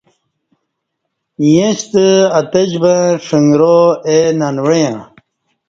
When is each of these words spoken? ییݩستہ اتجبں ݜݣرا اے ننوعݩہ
ییݩستہ 1.43 2.05
اتجبں 2.39 2.99
ݜݣرا 3.25 3.77
اے 4.07 4.17
ننوعݩہ 4.39 4.93